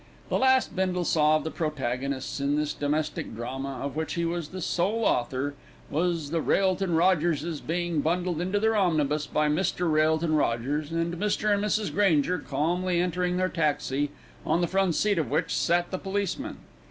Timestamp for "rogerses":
6.95-7.61